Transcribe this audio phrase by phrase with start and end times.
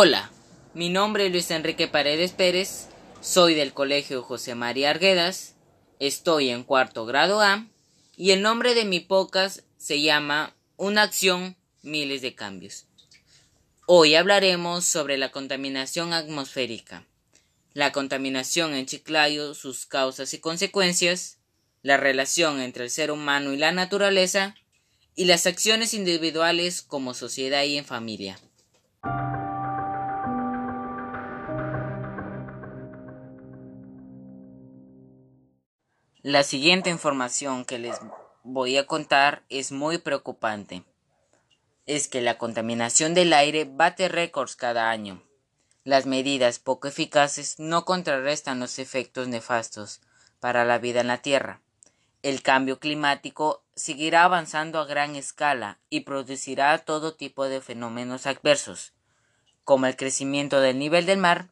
[0.00, 0.30] Hola,
[0.74, 2.86] mi nombre es Luis Enrique Paredes Pérez,
[3.20, 5.56] soy del Colegio José María Arguedas,
[5.98, 7.66] estoy en cuarto grado A
[8.16, 12.86] y el nombre de mi podcast se llama Una acción, miles de cambios.
[13.86, 17.04] Hoy hablaremos sobre la contaminación atmosférica,
[17.72, 21.38] la contaminación en Chiclayo, sus causas y consecuencias,
[21.82, 24.54] la relación entre el ser humano y la naturaleza
[25.16, 28.38] y las acciones individuales como sociedad y en familia.
[36.28, 37.98] La siguiente información que les
[38.42, 40.84] voy a contar es muy preocupante.
[41.86, 45.22] Es que la contaminación del aire bate récords cada año.
[45.84, 50.02] Las medidas poco eficaces no contrarrestan los efectos nefastos
[50.38, 51.62] para la vida en la Tierra.
[52.22, 58.92] El cambio climático seguirá avanzando a gran escala y producirá todo tipo de fenómenos adversos,
[59.64, 61.48] como el crecimiento del nivel del mar,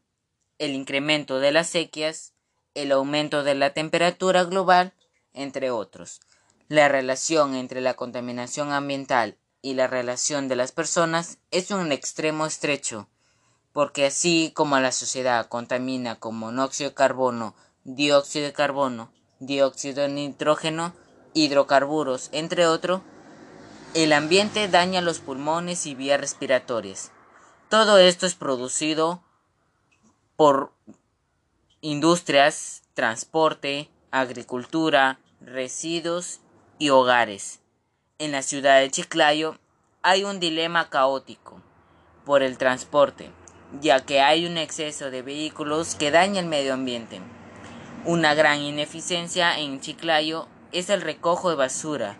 [0.58, 2.34] el incremento de las sequías,
[2.76, 4.92] el aumento de la temperatura global,
[5.32, 6.20] entre otros.
[6.68, 12.46] La relación entre la contaminación ambiental y la relación de las personas es un extremo
[12.46, 13.08] estrecho,
[13.72, 17.54] porque así como la sociedad contamina con monóxido de carbono,
[17.84, 19.10] dióxido de carbono,
[19.40, 20.94] dióxido de nitrógeno,
[21.32, 23.00] hidrocarburos, entre otros,
[23.94, 27.12] el ambiente daña los pulmones y vías respiratorias.
[27.70, 29.22] Todo esto es producido
[30.36, 30.72] por
[31.82, 36.40] industrias, transporte, agricultura, residuos
[36.78, 37.60] y hogares.
[38.18, 39.58] En la ciudad de Chiclayo
[40.02, 41.60] hay un dilema caótico
[42.24, 43.30] por el transporte,
[43.80, 47.20] ya que hay un exceso de vehículos que daña el medio ambiente.
[48.06, 52.16] Una gran ineficiencia en Chiclayo es el recojo de basura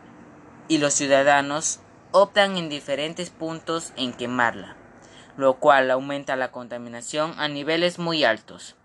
[0.69, 1.81] y los ciudadanos
[2.13, 4.77] optan en diferentes puntos en quemarla,
[5.39, 8.77] lo cual aumenta la contaminación a niveles muy altos.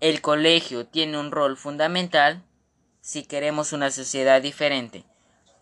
[0.00, 2.44] El colegio tiene un rol fundamental
[3.00, 5.06] si queremos una sociedad diferente,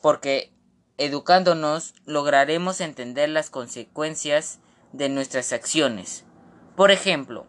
[0.02, 0.52] porque
[0.98, 4.58] educándonos lograremos entender las consecuencias
[4.92, 6.24] de nuestras acciones.
[6.74, 7.46] Por ejemplo,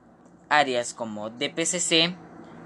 [0.47, 2.16] áreas como DPCC,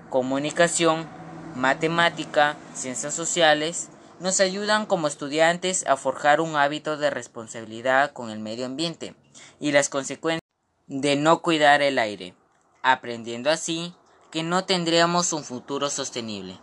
[0.09, 1.07] comunicación,
[1.55, 3.87] matemática, ciencias sociales,
[4.19, 9.15] nos ayudan como estudiantes a forjar un hábito de responsabilidad con el medio ambiente
[9.61, 10.41] y las consecuencias
[10.87, 12.33] de no cuidar el aire,
[12.81, 13.93] aprendiendo así
[14.31, 16.59] que no tendríamos un futuro sostenible.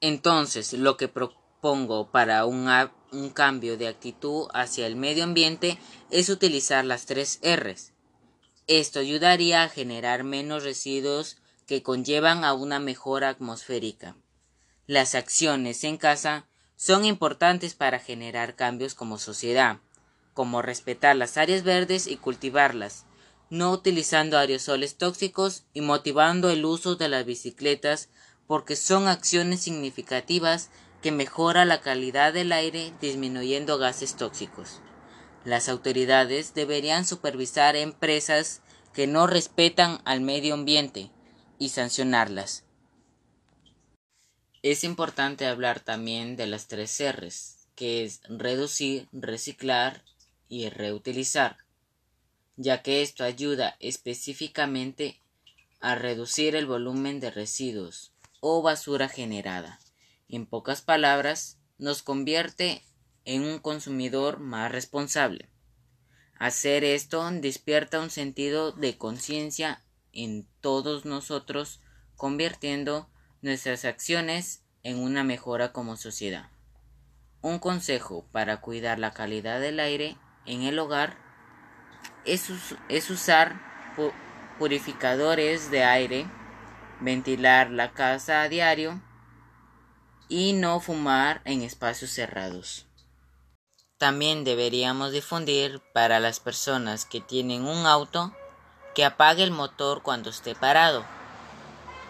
[0.00, 2.68] Entonces, lo que propongo para un,
[3.12, 5.78] un, cambio de actitud hacia el medio ambiente
[6.10, 7.92] es utilizar las tres R's.
[8.66, 14.16] Esto ayudaría a generar menos residuos que conllevan a una mejora atmosférica.
[14.86, 19.78] Las acciones en casa son importantes para generar cambios como sociedad,
[20.34, 23.04] como respetar las áreas verdes y cultivarlas,
[23.50, 28.08] no utilizando aerosoles tóxicos y motivando el uso de las bicicletas
[28.46, 30.70] porque son acciones significativas
[31.02, 34.80] que mejora la calidad del aire disminuyendo gases tóxicos.
[35.44, 38.62] Las autoridades deberían supervisar empresas
[38.92, 41.10] que no respetan al medio ambiente
[41.58, 42.64] y sancionarlas.
[44.62, 50.04] Es importante hablar también de las tres R's, que es reducir, reciclar
[50.48, 51.56] y reutilizar
[52.62, 55.18] ya que esto ayuda específicamente
[55.80, 59.80] a reducir el volumen de residuos o basura generada.
[60.28, 62.82] En pocas palabras, nos convierte
[63.24, 65.48] en un consumidor más responsable.
[66.38, 69.82] Hacer esto despierta un sentido de conciencia
[70.12, 71.80] en todos nosotros,
[72.14, 73.08] convirtiendo
[73.40, 76.50] nuestras acciones en una mejora como sociedad.
[77.40, 81.29] Un consejo para cuidar la calidad del aire en el hogar
[82.24, 83.60] es, usar
[84.58, 86.26] purificadores de aire,
[87.00, 89.00] ventilar la casa a diario
[90.28, 92.86] y no fumar en espacios cerrados.
[93.98, 98.34] También deberíamos difundir para las personas que tienen un auto
[98.94, 101.04] que apague el motor cuando esté parado,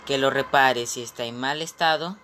[0.06, 2.16] que lo repare si está en mal estado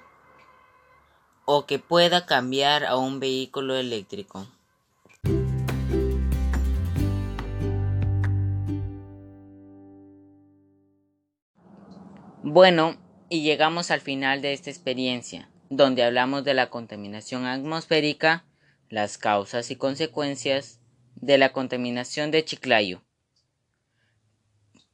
[1.44, 4.46] o que pueda cambiar a un vehículo eléctrico.
[12.48, 12.96] Bueno,
[13.28, 18.44] y llegamos al final de esta experiencia, donde hablamos de la contaminación atmosférica,
[18.88, 20.78] las causas y consecuencias
[21.16, 23.02] de la contaminación de Chiclayo.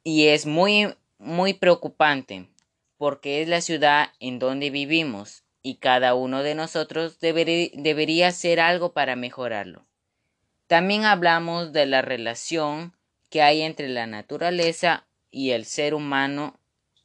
[0.03, 2.49] Y es muy, muy preocupante,
[2.97, 8.93] porque es la ciudad en donde vivimos y cada uno de nosotros debería hacer algo
[8.93, 9.85] para mejorarlo.
[10.65, 12.97] También hablamos de la relación
[13.29, 16.59] que hay entre la naturaleza y el ser humano,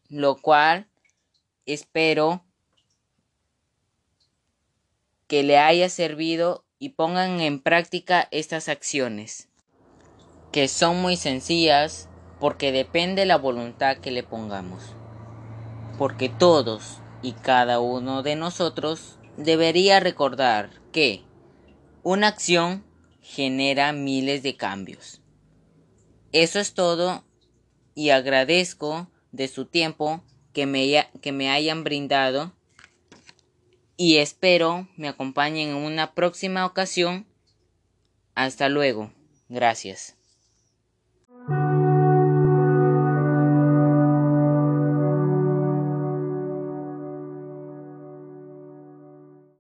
[0.09, 0.89] lo cual
[1.67, 2.45] espero
[5.27, 9.49] que le haya servido y pongan en práctica estas acciones,
[10.53, 12.09] que son muy sencillas
[12.41, 14.83] porque depende la voluntad que le pongamos.
[15.99, 21.25] Porque todos y cada uno de nosotros debería recordar que
[22.03, 22.85] una acción
[23.21, 25.21] genera miles de cambios.
[26.33, 27.25] Eso es todo
[27.95, 30.23] y agradezco de su tiempo
[30.53, 32.53] que me, que me hayan brindado
[33.97, 37.27] y espero me acompañen en una próxima ocasión.
[38.35, 39.13] Hasta luego.
[39.49, 40.18] Gracias.